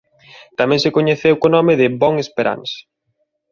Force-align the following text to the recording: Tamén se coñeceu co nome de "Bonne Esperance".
Tamén 0.59 0.79
se 0.83 0.93
coñeceu 0.97 1.33
co 1.41 1.47
nome 1.55 1.73
de 1.79 1.87
"Bonne 2.01 2.23
Esperance". 2.25 2.77